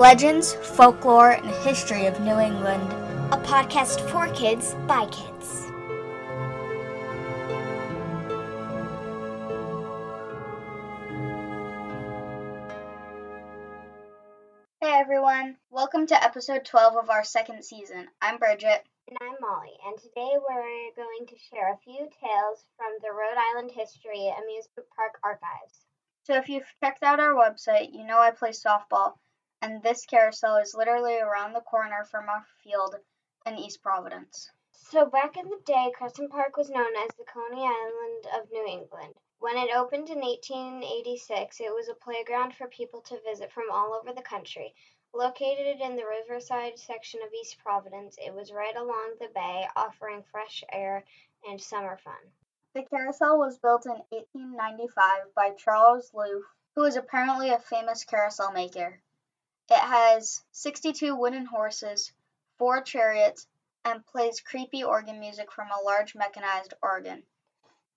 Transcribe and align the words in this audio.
legends, 0.00 0.54
folklore, 0.54 1.32
and 1.32 1.50
history 1.56 2.06
of 2.06 2.18
New 2.20 2.38
England. 2.38 2.90
A 3.34 3.36
podcast 3.36 4.00
for 4.08 4.32
kids 4.32 4.74
by 4.86 5.04
kids. 5.08 5.66
Hey 14.80 14.94
everyone, 14.98 15.58
welcome 15.68 16.06
to 16.06 16.24
episode 16.24 16.64
12 16.64 16.96
of 16.96 17.10
our 17.10 17.22
second 17.22 17.62
season. 17.62 18.08
I'm 18.22 18.38
Bridget. 18.38 18.82
And 19.06 19.18
I'm 19.20 19.36
Molly, 19.38 19.74
and 19.86 19.98
today 19.98 20.32
we're 20.32 20.94
going 20.96 21.26
to 21.28 21.36
share 21.50 21.74
a 21.74 21.78
few 21.84 22.08
tales 22.24 22.64
from 22.78 22.96
the 23.02 23.12
Rhode 23.12 23.36
Island 23.36 23.70
History 23.74 24.32
Amusement 24.32 24.88
Park 24.96 25.20
archives. 25.22 25.84
So 26.22 26.36
if 26.36 26.48
you've 26.48 26.72
checked 26.82 27.02
out 27.02 27.20
our 27.20 27.34
website, 27.34 27.92
you 27.92 28.06
know 28.06 28.18
I 28.18 28.30
play 28.30 28.52
softball, 28.52 29.16
and 29.62 29.82
this 29.82 30.06
carousel 30.06 30.56
is 30.56 30.74
literally 30.74 31.18
around 31.18 31.52
the 31.52 31.60
corner 31.60 32.04
from 32.04 32.28
our 32.28 32.44
field 32.62 32.96
in 33.46 33.58
East 33.58 33.82
Providence. 33.82 34.50
So 34.72 35.06
back 35.06 35.36
in 35.36 35.48
the 35.48 35.60
day, 35.64 35.92
Crescent 35.94 36.30
Park 36.30 36.56
was 36.56 36.70
known 36.70 36.96
as 36.96 37.10
the 37.16 37.24
Coney 37.24 37.64
Island 37.64 38.26
of 38.34 38.50
New 38.50 38.66
England. 38.66 39.14
When 39.38 39.56
it 39.56 39.74
opened 39.74 40.10
in 40.10 40.20
1886, 40.20 41.60
it 41.60 41.74
was 41.74 41.88
a 41.88 41.94
playground 41.94 42.54
for 42.54 42.68
people 42.68 43.00
to 43.02 43.20
visit 43.22 43.52
from 43.52 43.70
all 43.70 43.94
over 43.94 44.12
the 44.12 44.22
country. 44.22 44.74
Located 45.12 45.80
in 45.80 45.96
the 45.96 46.06
riverside 46.06 46.78
section 46.78 47.20
of 47.22 47.32
East 47.32 47.58
Providence, 47.58 48.16
it 48.18 48.34
was 48.34 48.52
right 48.52 48.76
along 48.76 49.14
the 49.18 49.28
bay, 49.34 49.68
offering 49.76 50.22
fresh 50.22 50.64
air 50.72 51.04
and 51.48 51.60
summer 51.60 51.96
fun. 51.98 52.32
The 52.74 52.84
carousel 52.84 53.38
was 53.38 53.58
built 53.58 53.86
in 53.86 53.92
1895 54.10 55.34
by 55.34 55.50
Charles 55.50 56.10
Looff, 56.12 56.44
who 56.74 56.82
was 56.82 56.96
apparently 56.96 57.50
a 57.50 57.58
famous 57.58 58.04
carousel 58.04 58.52
maker. 58.52 59.02
It 59.70 59.78
has 59.78 60.44
62 60.50 61.14
wooden 61.14 61.46
horses, 61.46 62.12
four 62.58 62.82
chariots, 62.82 63.46
and 63.84 64.04
plays 64.04 64.40
creepy 64.40 64.82
organ 64.82 65.20
music 65.20 65.52
from 65.52 65.70
a 65.70 65.80
large 65.80 66.16
mechanized 66.16 66.74
organ. 66.82 67.22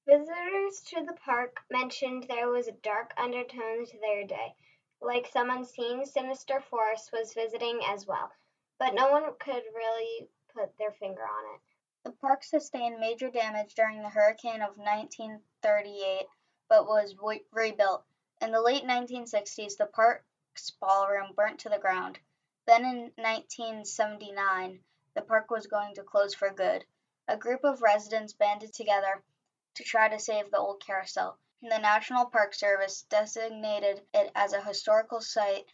Visitors 0.05 0.81
to 0.81 1.03
the 1.03 1.17
park 1.25 1.61
mentioned 1.71 2.25
there 2.27 2.49
was 2.49 2.67
a 2.67 2.73
dark 2.73 3.11
undertone 3.17 3.87
to 3.87 3.99
their 3.99 4.23
day, 4.23 4.53
like 5.01 5.25
some 5.25 5.49
unseen 5.49 6.05
sinister 6.05 6.61
force 6.61 7.09
was 7.11 7.33
visiting 7.33 7.83
as 7.85 8.05
well, 8.05 8.31
but 8.77 8.93
no 8.93 9.09
one 9.09 9.33
could 9.39 9.63
really 9.73 10.29
put 10.53 10.77
their 10.77 10.91
finger 10.91 11.23
on 11.23 11.55
it. 11.55 11.61
The 12.03 12.11
park 12.11 12.43
sustained 12.43 12.99
major 12.99 13.31
damage 13.31 13.73
during 13.73 14.03
the 14.03 14.09
hurricane 14.09 14.61
of 14.61 14.77
1938 14.77 16.27
but 16.69 16.85
was 16.85 17.15
re- 17.19 17.45
rebuilt. 17.51 18.03
In 18.41 18.51
the 18.51 18.61
late 18.61 18.83
1960s, 18.83 19.77
the 19.77 19.85
park's 19.85 20.32
ballroom 20.79 21.33
burnt 21.33 21.59
to 21.59 21.69
the 21.69 21.79
ground. 21.79 22.19
Then 22.65 22.85
in 22.85 23.11
1979, 23.15 24.83
the 25.15 25.21
park 25.21 25.51
was 25.51 25.67
going 25.67 25.95
to 25.95 26.03
close 26.03 26.33
for 26.33 26.49
good. 26.49 26.85
A 27.27 27.37
group 27.37 27.63
of 27.63 27.81
residents 27.81 28.33
banded 28.33 28.73
together 28.73 29.23
to 29.75 29.83
try 29.83 30.09
to 30.09 30.19
save 30.19 30.51
the 30.51 30.57
old 30.57 30.85
carousel. 30.85 31.37
The 31.61 31.77
National 31.77 32.25
Park 32.25 32.53
Service 32.53 33.03
designated 33.03 34.05
it 34.13 34.31
as 34.35 34.53
a 34.53 34.61
historical 34.61 35.21
site 35.21 35.67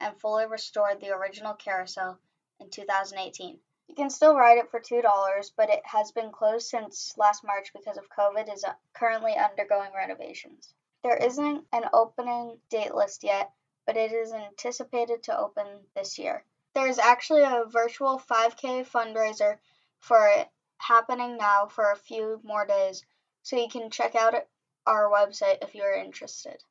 and 0.00 0.20
fully 0.20 0.46
restored 0.46 1.00
the 1.00 1.10
original 1.10 1.54
carousel 1.54 2.18
in 2.58 2.70
2018. 2.70 3.60
You 3.88 3.94
can 3.94 4.10
still 4.10 4.36
ride 4.36 4.58
it 4.58 4.70
for 4.70 4.80
$2, 4.80 5.50
but 5.56 5.70
it 5.70 5.84
has 5.84 6.12
been 6.12 6.30
closed 6.30 6.68
since 6.68 7.16
last 7.16 7.42
March 7.42 7.72
because 7.72 7.96
of 7.96 8.08
COVID 8.10 8.52
is 8.52 8.64
uh, 8.64 8.74
currently 8.92 9.36
undergoing 9.36 9.92
renovations. 9.92 10.74
There 11.02 11.16
isn't 11.16 11.66
an 11.72 11.90
opening 11.92 12.60
date 12.68 12.94
list 12.94 13.24
yet, 13.24 13.52
but 13.90 13.96
it 13.96 14.12
is 14.12 14.32
anticipated 14.32 15.20
to 15.20 15.36
open 15.36 15.66
this 15.96 16.16
year. 16.16 16.44
There 16.74 16.86
is 16.86 17.00
actually 17.00 17.42
a 17.42 17.64
virtual 17.66 18.20
5K 18.20 18.88
fundraiser 18.88 19.58
for 19.98 20.28
it 20.28 20.48
happening 20.78 21.36
now 21.36 21.66
for 21.66 21.90
a 21.90 21.96
few 21.96 22.40
more 22.44 22.64
days, 22.64 23.04
so 23.42 23.56
you 23.56 23.68
can 23.68 23.90
check 23.90 24.14
out 24.14 24.46
our 24.86 25.10
website 25.10 25.64
if 25.64 25.74
you 25.74 25.82
are 25.82 25.92
interested. 25.92 26.62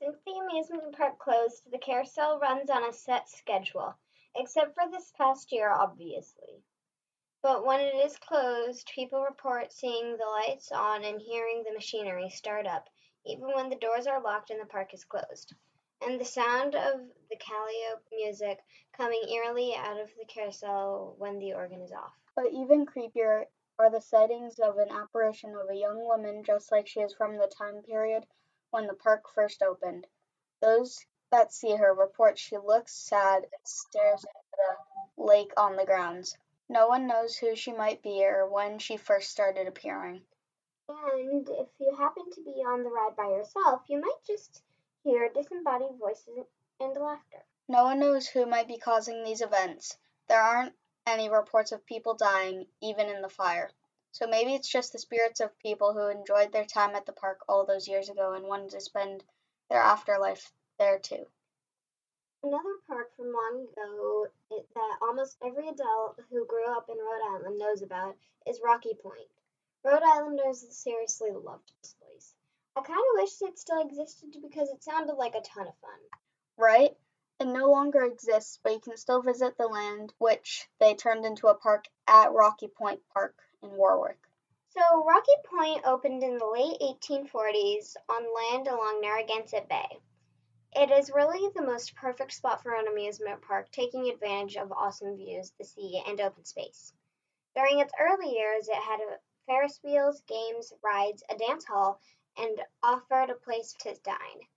Since 0.00 0.16
the 0.24 0.32
amusement 0.32 0.96
park 0.96 1.18
closed, 1.18 1.70
the 1.70 1.76
carousel 1.76 2.38
runs 2.38 2.70
on 2.70 2.88
a 2.88 2.92
set 2.94 3.28
schedule, 3.28 3.94
except 4.34 4.72
for 4.72 4.90
this 4.90 5.12
past 5.18 5.52
year, 5.52 5.70
obviously. 5.70 6.62
But 7.42 7.66
when 7.66 7.80
it 7.80 7.96
is 7.96 8.16
closed, 8.16 8.90
people 8.94 9.20
report 9.20 9.74
seeing 9.74 10.16
the 10.16 10.24
lights 10.24 10.72
on 10.72 11.04
and 11.04 11.20
hearing 11.20 11.64
the 11.64 11.74
machinery 11.74 12.30
start 12.30 12.66
up, 12.66 12.88
even 13.26 13.48
when 13.48 13.68
the 13.68 13.76
doors 13.76 14.06
are 14.06 14.22
locked 14.22 14.48
and 14.48 14.58
the 14.58 14.64
park 14.64 14.94
is 14.94 15.04
closed. 15.04 15.52
And 16.02 16.20
the 16.20 16.24
sound 16.24 16.74
of 16.74 17.00
the 17.30 17.36
calliope 17.36 18.02
music 18.12 18.62
coming 18.92 19.28
eerily 19.28 19.74
out 19.74 19.98
of 19.98 20.10
the 20.18 20.24
carousel 20.26 21.14
when 21.18 21.38
the 21.38 21.54
organ 21.54 21.80
is 21.80 21.92
off. 21.92 22.14
But 22.34 22.52
even 22.52 22.86
creepier 22.86 23.46
are 23.78 23.90
the 23.90 24.00
sightings 24.00 24.58
of 24.58 24.78
an 24.78 24.90
apparition 24.90 25.54
of 25.54 25.68
a 25.68 25.74
young 25.74 26.02
woman 26.04 26.42
dressed 26.42 26.72
like 26.72 26.86
she 26.86 27.00
is 27.00 27.14
from 27.14 27.36
the 27.36 27.46
time 27.46 27.82
period 27.82 28.26
when 28.70 28.86
the 28.86 28.94
park 28.94 29.28
first 29.34 29.62
opened. 29.62 30.06
Those 30.60 31.04
that 31.30 31.52
see 31.52 31.74
her 31.74 31.92
report 31.92 32.38
she 32.38 32.56
looks 32.56 32.94
sad 32.94 33.44
and 33.44 33.52
stares 33.64 34.24
into 34.24 34.56
the 35.16 35.22
lake 35.22 35.52
on 35.56 35.76
the 35.76 35.84
grounds. 35.84 36.36
No 36.68 36.88
one 36.88 37.06
knows 37.06 37.36
who 37.36 37.54
she 37.54 37.72
might 37.72 38.02
be 38.02 38.24
or 38.24 38.48
when 38.48 38.78
she 38.78 38.96
first 38.96 39.30
started 39.30 39.66
appearing. 39.66 40.22
And 40.88 41.48
if 41.48 41.68
you 41.78 41.94
happen 41.96 42.30
to 42.30 42.42
be 42.42 42.62
on 42.64 42.82
the 42.82 42.90
ride 42.90 43.16
by 43.16 43.28
yourself, 43.28 43.82
you 43.88 44.00
might 44.00 44.22
just 44.26 44.62
hear 45.06 45.28
disembodied 45.32 45.96
voices 46.00 46.46
and 46.80 46.96
laughter. 46.96 47.44
No 47.68 47.84
one 47.84 48.00
knows 48.00 48.26
who 48.26 48.44
might 48.44 48.66
be 48.66 48.76
causing 48.76 49.22
these 49.22 49.40
events. 49.40 49.96
There 50.28 50.40
aren't 50.40 50.74
any 51.06 51.28
reports 51.28 51.70
of 51.70 51.86
people 51.86 52.14
dying, 52.14 52.66
even 52.82 53.06
in 53.06 53.22
the 53.22 53.28
fire. 53.28 53.70
So 54.10 54.26
maybe 54.26 54.54
it's 54.54 54.68
just 54.68 54.92
the 54.92 54.98
spirits 54.98 55.40
of 55.40 55.56
people 55.60 55.92
who 55.92 56.08
enjoyed 56.08 56.50
their 56.50 56.64
time 56.64 56.96
at 56.96 57.06
the 57.06 57.12
park 57.12 57.44
all 57.48 57.64
those 57.64 57.86
years 57.86 58.08
ago 58.08 58.32
and 58.32 58.46
wanted 58.46 58.70
to 58.70 58.80
spend 58.80 59.22
their 59.70 59.80
afterlife 59.80 60.52
there 60.78 60.98
too. 60.98 61.24
Another 62.42 62.76
park 62.88 63.14
from 63.16 63.32
long 63.32 63.66
ago 63.72 64.26
that 64.50 64.98
almost 65.02 65.36
every 65.44 65.68
adult 65.68 66.18
who 66.30 66.46
grew 66.46 66.66
up 66.66 66.88
in 66.88 66.96
Rhode 66.96 67.36
Island 67.36 67.58
knows 67.58 67.82
about 67.82 68.16
is 68.46 68.60
Rocky 68.64 68.94
Point. 68.94 69.28
Rhode 69.84 70.02
Islanders 70.02 70.64
seriously 70.76 71.30
loved 71.30 71.70
this 71.80 71.94
place. 71.94 72.05
I 72.76 72.82
kind 72.82 72.98
of 72.98 73.22
wish 73.22 73.40
it 73.40 73.58
still 73.58 73.80
existed 73.80 74.36
because 74.42 74.68
it 74.68 74.84
sounded 74.84 75.14
like 75.14 75.34
a 75.34 75.40
ton 75.40 75.66
of 75.66 75.78
fun. 75.78 75.98
Right? 76.58 76.94
It 77.40 77.46
no 77.46 77.70
longer 77.70 78.04
exists, 78.04 78.58
but 78.62 78.72
you 78.72 78.80
can 78.80 78.98
still 78.98 79.22
visit 79.22 79.56
the 79.56 79.66
land 79.66 80.12
which 80.18 80.68
they 80.78 80.94
turned 80.94 81.24
into 81.24 81.48
a 81.48 81.54
park 81.54 81.86
at 82.06 82.32
Rocky 82.32 82.68
Point 82.68 83.00
Park 83.14 83.34
in 83.62 83.70
Warwick. 83.72 84.18
So, 84.68 85.04
Rocky 85.04 85.32
Point 85.44 85.86
opened 85.86 86.22
in 86.22 86.36
the 86.36 86.46
late 86.46 86.78
1840s 86.82 87.96
on 88.10 88.34
land 88.34 88.68
along 88.68 89.00
Narragansett 89.00 89.70
Bay. 89.70 89.98
It 90.74 90.90
is 90.90 91.10
really 91.10 91.50
the 91.54 91.62
most 91.62 91.94
perfect 91.94 92.32
spot 92.32 92.62
for 92.62 92.74
an 92.74 92.88
amusement 92.88 93.40
park, 93.40 93.72
taking 93.72 94.10
advantage 94.10 94.56
of 94.56 94.70
awesome 94.70 95.16
views, 95.16 95.50
the 95.58 95.64
sea, 95.64 96.02
and 96.06 96.20
open 96.20 96.44
space. 96.44 96.92
During 97.54 97.78
its 97.78 97.94
early 97.98 98.36
years, 98.36 98.68
it 98.68 98.74
had 98.74 99.00
Ferris 99.46 99.80
wheels, 99.82 100.20
games, 100.26 100.74
rides, 100.84 101.22
a 101.30 101.38
dance 101.38 101.64
hall, 101.64 102.00
and 102.36 102.62
offered 102.82 103.30
a 103.30 103.34
place 103.34 103.72
to 103.80 103.94
dine. 104.02 104.48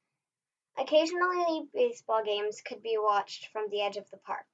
Occasionally, 0.77 1.69
baseball 1.73 2.23
games 2.23 2.61
could 2.61 2.81
be 2.81 2.97
watched 2.97 3.47
from 3.47 3.69
the 3.69 3.81
edge 3.81 3.97
of 3.97 4.09
the 4.09 4.17
park. 4.17 4.45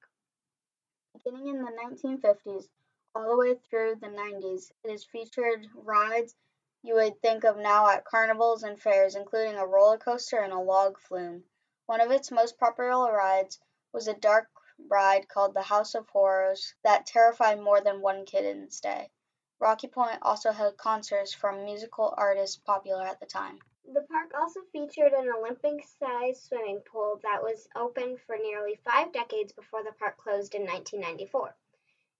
Beginning 1.14 1.48
in 1.48 1.64
the 1.64 1.70
1950s, 1.70 2.68
all 3.14 3.28
the 3.28 3.36
way 3.36 3.54
through 3.54 3.96
the 3.96 4.08
90s, 4.08 4.70
it 4.84 4.90
has 4.90 5.04
featured 5.04 5.66
rides 5.74 6.34
you 6.86 6.94
would 6.94 7.20
think 7.20 7.42
of 7.42 7.56
now 7.56 7.88
at 7.88 8.04
carnivals 8.04 8.62
and 8.62 8.80
fairs, 8.80 9.16
including 9.16 9.56
a 9.56 9.66
roller 9.66 9.98
coaster 9.98 10.38
and 10.38 10.52
a 10.52 10.60
log 10.60 11.00
flume. 11.00 11.42
One 11.86 12.00
of 12.00 12.12
its 12.12 12.30
most 12.30 12.58
popular 12.58 13.12
rides 13.12 13.58
was 13.92 14.06
a 14.06 14.14
dark 14.14 14.48
ride 14.88 15.28
called 15.28 15.54
the 15.54 15.62
House 15.62 15.96
of 15.96 16.08
Horrors 16.08 16.74
that 16.84 17.06
terrified 17.06 17.58
more 17.58 17.80
than 17.80 18.02
one 18.02 18.24
kid 18.24 18.44
in 18.44 18.62
its 18.62 18.78
day. 18.78 19.10
Rocky 19.58 19.88
Point 19.88 20.18
also 20.20 20.52
held 20.52 20.76
concerts 20.76 21.32
from 21.32 21.64
musical 21.64 22.12
artists 22.18 22.56
popular 22.56 23.06
at 23.06 23.20
the 23.20 23.26
time. 23.26 23.58
The 23.90 24.02
park 24.02 24.34
also 24.34 24.60
featured 24.70 25.12
an 25.12 25.30
Olympic 25.30 25.82
sized 25.98 26.42
swimming 26.42 26.80
pool 26.80 27.20
that 27.22 27.42
was 27.42 27.66
open 27.74 28.18
for 28.18 28.36
nearly 28.36 28.76
five 28.84 29.12
decades 29.12 29.52
before 29.52 29.82
the 29.82 29.92
park 29.92 30.18
closed 30.18 30.54
in 30.54 30.66
1994. 30.66 31.56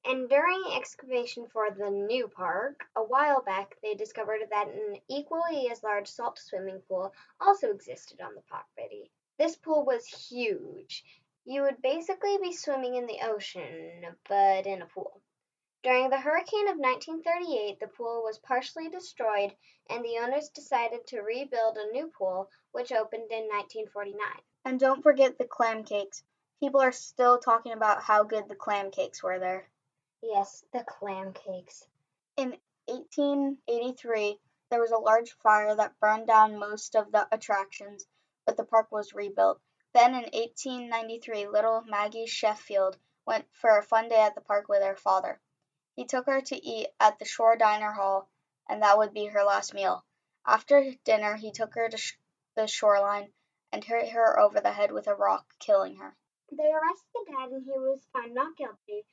And 0.07 0.31
during 0.31 0.65
excavation 0.73 1.47
for 1.49 1.71
the 1.71 1.91
new 1.91 2.29
park, 2.29 2.89
a 2.97 3.03
while 3.03 3.43
back, 3.43 3.77
they 3.83 3.95
discovered 3.95 4.49
that 4.49 4.69
an 4.69 5.01
equally 5.09 5.69
as 5.69 5.83
large 5.83 6.09
salt 6.09 6.39
swimming 6.39 6.81
pool 6.89 7.13
also 7.41 7.71
existed 7.71 8.21
on 8.23 8.35
the 8.35 8.43
property. 8.43 9.11
This 9.37 9.57
pool 9.57 9.85
was 9.85 10.07
huge. 10.07 11.05
You 11.45 11.63
would 11.63 11.83
basically 11.83 12.39
be 12.39 12.53
swimming 12.53 12.95
in 12.95 13.07
the 13.07 13.21
ocean, 13.23 14.17
but 14.27 14.67
in 14.67 14.81
a 14.81 14.87
pool. 14.87 15.21
During 15.83 16.11
the 16.11 16.21
hurricane 16.21 16.69
of 16.69 16.79
1938, 16.79 17.79
the 17.79 17.87
pool 17.87 18.23
was 18.23 18.39
partially 18.39 18.89
destroyed, 18.89 19.55
and 19.89 20.05
the 20.05 20.19
owners 20.19 20.49
decided 20.49 21.07
to 21.07 21.21
rebuild 21.21 21.77
a 21.77 21.93
new 21.93 22.09
pool, 22.09 22.51
which 22.73 22.93
opened 22.93 23.31
in 23.31 23.47
1949. 23.49 24.19
And 24.65 24.81
don't 24.81 25.03
forget 25.03 25.39
the 25.39 25.47
clam 25.47 25.85
cakes. 25.85 26.25
People 26.59 26.81
are 26.81 26.93
still 26.93 27.39
talking 27.39 27.73
about 27.73 28.03
how 28.03 28.25
good 28.25 28.49
the 28.49 28.57
clam 28.57 28.91
cakes 28.91 29.23
were 29.23 29.39
there. 29.39 29.69
Yes, 30.23 30.65
the 30.73 30.83
clam 30.83 31.33
cakes. 31.35 31.87
In 32.37 32.59
1883, 32.87 34.41
there 34.71 34.81
was 34.81 34.91
a 34.91 34.99
large 34.99 35.33
fire 35.33 35.75
that 35.75 36.01
burned 36.01 36.27
down 36.27 36.59
most 36.59 36.97
of 36.97 37.13
the 37.13 37.29
attractions, 37.31 38.07
but 38.45 38.57
the 38.57 38.65
park 38.65 38.91
was 38.91 39.15
rebuilt. 39.15 39.61
Then 39.93 40.15
in 40.15 40.23
1893, 40.33 41.47
little 41.49 41.83
Maggie 41.83 42.27
Sheffield 42.27 42.99
went 43.25 43.47
for 43.53 43.79
a 43.79 43.83
fun 43.83 44.09
day 44.09 44.21
at 44.21 44.35
the 44.35 44.41
park 44.41 44.69
with 44.69 44.83
her 44.83 44.97
father. 44.97 45.41
He 45.97 46.05
took 46.05 46.27
her 46.27 46.43
to 46.43 46.57
eat 46.57 46.89
at 47.01 47.19
the 47.19 47.25
Shore 47.25 47.57
Dinner 47.57 47.93
Hall, 47.93 48.29
and 48.69 48.83
that 48.83 48.99
would 48.99 49.15
be 49.15 49.27
her 49.27 49.43
last 49.45 49.73
meal. 49.73 50.05
After 50.47 50.93
dinner, 51.05 51.37
he 51.37 51.51
took 51.51 51.75
her 51.75 51.89
to 51.89 51.97
sh- 51.97 52.19
the 52.55 52.67
shoreline 52.67 53.33
and 53.73 53.83
hit 53.83 54.11
her 54.11 54.39
over 54.39 54.61
the 54.61 54.73
head 54.73 54.93
with 54.93 55.07
a 55.07 55.15
rock, 55.15 55.55
killing 55.59 55.97
her. 55.97 56.15
They 56.53 56.71
arrested 56.71 57.09
the 57.15 57.33
Dad 57.33 57.51
and 57.51 57.65
he 57.65 57.71
was 57.79 58.07
found 58.13 58.35
not 58.35 58.59
guilty 58.59 59.07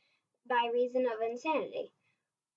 by 0.46 0.72
reason 0.74 1.08
of 1.08 1.22
insanity. 1.22 1.94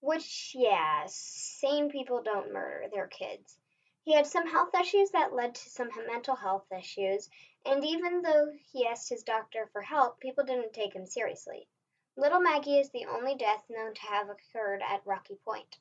Which, 0.00 0.56
yeah, 0.56 1.06
sane 1.06 1.88
people 1.88 2.20
don't 2.20 2.52
murder 2.52 2.88
their 2.88 3.06
kids. 3.06 3.56
He 4.02 4.12
had 4.12 4.26
some 4.26 4.49
health 4.49 4.75
issues 4.75 5.12
that 5.12 5.34
led 5.34 5.55
to 5.55 5.70
some 5.70 5.90
mental 6.05 6.34
health 6.34 6.67
issues, 6.72 7.31
and 7.64 7.84
even 7.84 8.22
though 8.22 8.52
he 8.72 8.88
asked 8.88 9.08
his 9.08 9.22
doctor 9.22 9.69
for 9.72 9.82
help, 9.82 10.19
people 10.19 10.43
didn't 10.43 10.72
take 10.72 10.94
him 10.94 11.06
seriously. 11.06 11.69
Little 12.18 12.40
Maggie 12.40 12.78
is 12.78 12.88
the 12.88 13.04
only 13.04 13.34
death 13.34 13.62
known 13.68 13.92
to 13.92 14.00
have 14.06 14.30
occurred 14.30 14.80
at 14.80 15.06
Rocky 15.06 15.34
Point. 15.44 15.76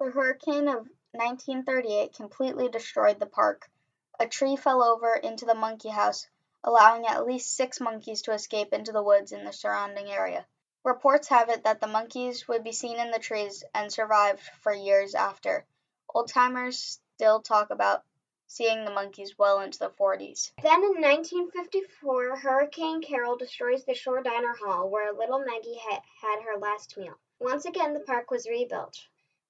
The 0.00 0.10
hurricane 0.10 0.66
of 0.66 0.88
1938 1.12 2.12
completely 2.12 2.68
destroyed 2.68 3.20
the 3.20 3.26
park. 3.26 3.70
A 4.18 4.26
tree 4.26 4.56
fell 4.56 4.82
over 4.82 5.14
into 5.14 5.46
the 5.46 5.54
monkey 5.54 5.90
house, 5.90 6.26
allowing 6.64 7.06
at 7.06 7.24
least 7.24 7.54
six 7.54 7.78
monkeys 7.78 8.22
to 8.22 8.32
escape 8.32 8.72
into 8.72 8.90
the 8.90 9.02
woods 9.02 9.30
in 9.30 9.44
the 9.44 9.52
surrounding 9.52 10.10
area. 10.10 10.44
Reports 10.82 11.28
have 11.28 11.48
it 11.50 11.62
that 11.62 11.80
the 11.80 11.86
monkeys 11.86 12.48
would 12.48 12.64
be 12.64 12.72
seen 12.72 12.98
in 12.98 13.12
the 13.12 13.20
trees 13.20 13.62
and 13.72 13.92
survived 13.92 14.40
for 14.62 14.72
years 14.72 15.14
after. 15.14 15.64
Old 16.12 16.26
timers 16.26 17.00
still 17.14 17.42
talk 17.42 17.70
about 17.70 18.04
seeing 18.50 18.84
the 18.84 18.90
monkeys 18.90 19.38
well 19.38 19.60
into 19.60 19.78
the 19.78 19.90
40s. 19.90 20.50
Then 20.60 20.82
in 20.82 21.00
1954, 21.00 22.36
Hurricane 22.36 23.00
Carol 23.00 23.36
destroys 23.36 23.84
the 23.84 23.94
Shore 23.94 24.24
Dinner 24.24 24.56
Hall 24.60 24.90
where 24.90 25.12
little 25.12 25.38
Maggie 25.38 25.78
ha- 25.80 26.02
had 26.20 26.42
her 26.42 26.58
last 26.58 26.98
meal. 26.98 27.16
Once 27.38 27.64
again, 27.64 27.94
the 27.94 28.00
park 28.00 28.32
was 28.32 28.48
rebuilt. 28.48 28.98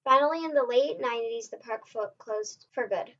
Finally, 0.03 0.45
in 0.45 0.53
the 0.53 0.63
late 0.63 0.99
90s, 0.99 1.49
the 1.49 1.57
park 1.57 1.87
fo- 1.87 2.11
closed 2.19 2.67
for 2.73 2.87
good. 2.87 3.11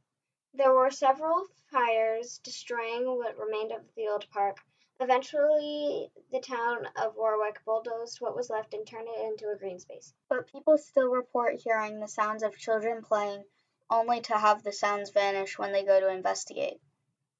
There 0.53 0.71
were 0.71 0.91
several 0.91 1.47
fires 1.71 2.37
destroying 2.43 3.07
what 3.17 3.39
remained 3.39 3.71
of 3.71 3.81
the 3.95 4.07
old 4.07 4.29
park. 4.29 4.59
Eventually, 4.99 6.11
the 6.31 6.41
town 6.41 6.85
of 6.95 7.15
Warwick 7.15 7.59
bulldozed 7.65 8.21
what 8.21 8.35
was 8.35 8.51
left 8.51 8.75
and 8.75 8.85
turned 8.85 9.07
it 9.07 9.19
into 9.25 9.49
a 9.49 9.57
green 9.57 9.79
space. 9.79 10.13
But 10.29 10.45
people 10.45 10.77
still 10.77 11.09
report 11.09 11.55
hearing 11.59 11.99
the 11.99 12.07
sounds 12.07 12.43
of 12.43 12.55
children 12.55 13.01
playing, 13.01 13.43
only 13.91 14.21
to 14.21 14.37
have 14.37 14.63
the 14.63 14.71
sounds 14.71 15.11
vanish 15.11 15.59
when 15.59 15.73
they 15.73 15.83
go 15.83 15.99
to 15.99 16.09
investigate. 16.09 16.79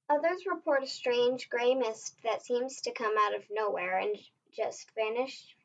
Others 0.08 0.46
report 0.46 0.84
a 0.84 0.86
strange 0.86 1.48
gray 1.48 1.74
mist 1.74 2.14
that 2.22 2.44
seems 2.44 2.82
to 2.82 2.92
come 2.92 3.14
out 3.18 3.34
of 3.34 3.42
nowhere 3.50 3.98
and 3.98 4.16
just 4.52 4.90
vanish 4.94 5.56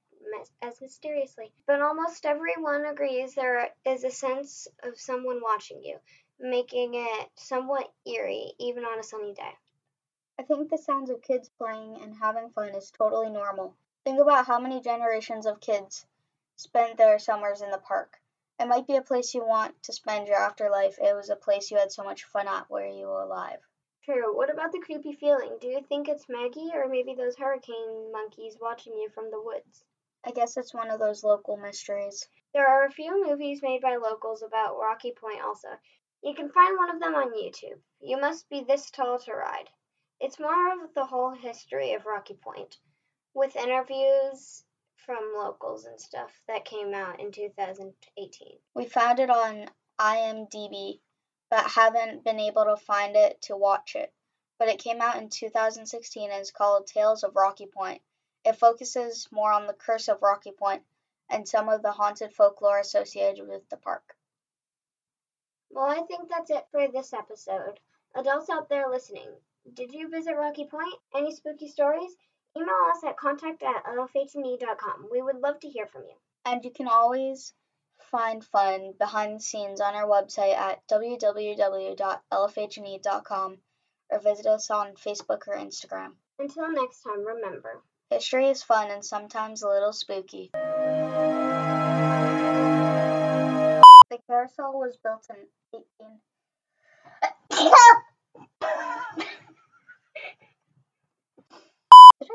as 0.61 0.81
mysteriously. 0.81 1.51
But 1.65 1.81
almost 1.81 2.25
everyone 2.25 2.85
agrees 2.85 3.35
there 3.35 3.73
is 3.85 4.03
a 4.03 4.09
sense 4.09 4.67
of 4.83 4.99
someone 4.99 5.41
watching 5.41 5.83
you, 5.83 5.99
making 6.39 6.95
it 6.95 7.29
somewhat 7.35 7.91
eerie 8.05 8.53
even 8.57 8.85
on 8.85 8.99
a 8.99 9.03
sunny 9.03 9.33
day. 9.33 9.53
I 10.39 10.43
think 10.43 10.69
the 10.69 10.77
sounds 10.77 11.09
of 11.09 11.21
kids 11.21 11.49
playing 11.57 11.99
and 12.01 12.15
having 12.15 12.49
fun 12.51 12.69
is 12.75 12.91
totally 12.91 13.29
normal. 13.29 13.75
Think 14.03 14.19
about 14.19 14.45
how 14.45 14.59
many 14.59 14.81
generations 14.81 15.45
of 15.45 15.59
kids 15.59 16.05
spent 16.55 16.97
their 16.97 17.19
summers 17.19 17.61
in 17.61 17.71
the 17.71 17.79
park. 17.79 18.19
It 18.59 18.67
might 18.67 18.87
be 18.87 18.95
a 18.95 19.03
place 19.03 19.35
you 19.35 19.45
want 19.45 19.83
to 19.83 19.93
spend 19.93 20.27
your 20.27 20.37
afterlife. 20.37 20.97
It 20.99 21.15
was 21.15 21.29
a 21.29 21.35
place 21.35 21.69
you 21.69 21.77
had 21.77 21.91
so 21.91 22.03
much 22.03 22.23
fun 22.23 22.47
at 22.47 22.69
where 22.69 22.87
you 22.87 23.05
were 23.05 23.21
alive. 23.21 23.59
True. 24.03 24.35
What 24.35 24.49
about 24.49 24.71
the 24.71 24.79
creepy 24.79 25.13
feeling? 25.13 25.57
Do 25.59 25.67
you 25.67 25.81
think 25.81 26.07
it's 26.07 26.27
Maggie 26.27 26.71
or 26.73 26.87
maybe 26.87 27.13
those 27.13 27.37
hurricane 27.37 28.11
monkeys 28.11 28.57
watching 28.59 28.93
you 28.93 29.09
from 29.09 29.29
the 29.29 29.39
woods? 29.39 29.83
I 30.23 30.31
guess 30.31 30.57
it's 30.57 30.73
one 30.73 30.89
of 30.89 30.99
those 30.99 31.23
local 31.23 31.57
mysteries. 31.57 32.27
There 32.53 32.67
are 32.67 32.85
a 32.85 32.91
few 32.91 33.27
movies 33.27 33.61
made 33.61 33.81
by 33.81 33.97
locals 33.97 34.41
about 34.41 34.79
Rocky 34.79 35.11
Point 35.11 35.41
also. 35.43 35.77
You 36.23 36.33
can 36.33 36.49
find 36.49 36.77
one 36.77 36.89
of 36.89 36.99
them 36.99 37.13
on 37.13 37.33
YouTube. 37.33 37.79
You 37.99 38.17
must 38.19 38.49
be 38.49 38.61
this 38.61 38.89
tall 38.89 39.19
to 39.19 39.33
ride. 39.33 39.69
It's 40.19 40.39
more 40.39 40.73
of 40.73 40.93
the 40.95 41.05
whole 41.05 41.31
history 41.31 41.93
of 41.93 42.07
Rocky 42.07 42.33
Point, 42.33 42.79
with 43.35 43.55
interviews 43.55 44.63
from 45.05 45.33
locals 45.35 45.85
and 45.85 45.99
stuff 45.99 46.41
that 46.47 46.65
came 46.65 46.93
out 46.93 47.19
in 47.19 47.31
2018. 47.31 48.59
We 48.73 48.85
found 48.85 49.19
it 49.19 49.29
on 49.29 49.69
IMDb, 49.99 50.99
but 51.49 51.65
haven't 51.71 52.23
been 52.23 52.39
able 52.39 52.65
to 52.65 52.77
find 52.77 53.15
it 53.15 53.41
to 53.43 53.55
watch 53.55 53.95
it. 53.95 54.13
But 54.59 54.69
it 54.69 54.79
came 54.79 55.01
out 55.01 55.17
in 55.17 55.29
2016 55.29 56.31
and 56.31 56.41
is 56.41 56.51
called 56.51 56.87
Tales 56.87 57.23
of 57.23 57.35
Rocky 57.35 57.67
Point. 57.67 58.01
It 58.43 58.57
focuses 58.57 59.27
more 59.31 59.51
on 59.51 59.67
the 59.67 59.73
curse 59.73 60.07
of 60.07 60.21
Rocky 60.21 60.51
Point 60.51 60.83
and 61.29 61.47
some 61.47 61.69
of 61.69 61.81
the 61.81 61.91
haunted 61.91 62.33
folklore 62.33 62.79
associated 62.79 63.47
with 63.47 63.67
the 63.69 63.77
park. 63.77 64.15
Well, 65.69 65.85
I 65.85 66.01
think 66.03 66.29
that's 66.29 66.49
it 66.49 66.65
for 66.71 66.87
this 66.87 67.13
episode. 67.13 67.79
Adults 68.15 68.49
out 68.49 68.69
there 68.69 68.89
listening, 68.89 69.29
did 69.73 69.93
you 69.93 70.09
visit 70.09 70.35
Rocky 70.35 70.65
Point? 70.65 70.95
Any 71.13 71.35
spooky 71.35 71.67
stories? 71.67 72.15
Email 72.57 72.89
us 72.89 73.03
at 73.03 73.17
contact 73.17 73.61
at 73.61 73.85
lfhne.com. 73.85 75.09
We 75.11 75.21
would 75.21 75.37
love 75.37 75.59
to 75.59 75.69
hear 75.69 75.85
from 75.85 76.05
you. 76.05 76.15
And 76.43 76.65
you 76.65 76.71
can 76.71 76.87
always 76.87 77.53
find 78.09 78.43
fun 78.43 78.93
behind 78.97 79.35
the 79.35 79.43
scenes 79.43 79.79
on 79.79 79.93
our 79.93 80.07
website 80.07 80.55
at 80.55 80.81
www.lfhne.com 80.87 81.97
or 84.09 84.19
visit 84.19 84.47
us 84.47 84.71
on 84.71 84.95
Facebook 84.95 85.47
or 85.47 85.55
Instagram. 85.55 86.13
Until 86.39 86.71
next 86.71 87.03
time, 87.03 87.23
remember. 87.23 87.83
History 88.09 88.47
is 88.47 88.63
fun 88.63 88.89
and 88.89 89.05
sometimes 89.05 89.61
a 89.61 89.67
little 89.67 89.93
spooky. 89.93 90.49
The 94.09 94.17
carousel 94.27 94.79
was 94.79 94.97
built 95.03 95.27
in 95.29 95.35
18. 95.75 95.83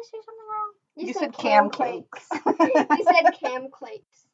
I 0.02 0.04
say 0.04 0.18
something 0.24 0.44
wrong? 0.50 0.72
You, 0.96 1.06
you 1.06 1.12
said, 1.12 1.20
said, 1.20 1.32
cam 1.34 1.70
cakes. 1.70 2.28
cakes. 2.60 2.86
you 2.98 3.04
said 3.04 3.32
cam 3.32 3.68
cakes. 3.82 4.26